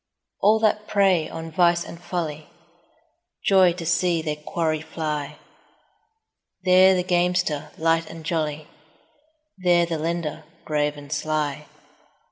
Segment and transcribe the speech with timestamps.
[0.39, 2.49] All that prey on vice and folly
[3.45, 5.37] Joy to see their quarry fly:
[6.63, 8.67] There the gamester, light and jolly,
[9.57, 11.67] 15 There the lender, grave and sly.